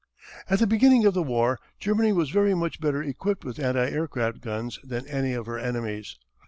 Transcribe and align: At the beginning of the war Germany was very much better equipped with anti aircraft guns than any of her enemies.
At 0.49 0.57
the 0.57 0.65
beginning 0.65 1.05
of 1.05 1.13
the 1.13 1.21
war 1.21 1.59
Germany 1.77 2.11
was 2.11 2.31
very 2.31 2.55
much 2.55 2.81
better 2.81 3.03
equipped 3.03 3.45
with 3.45 3.59
anti 3.59 3.87
aircraft 3.87 4.41
guns 4.41 4.79
than 4.83 5.05
any 5.05 5.33
of 5.33 5.45
her 5.45 5.59
enemies. 5.59 6.17